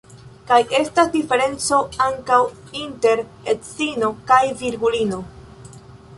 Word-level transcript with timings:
Kaj 0.51 0.55
estas 0.77 1.11
diferenco 1.15 1.77
ankaŭ 2.07 2.39
inter 2.81 3.23
edzino 3.55 4.11
kaj 4.33 4.41
virgulino. 4.65 5.23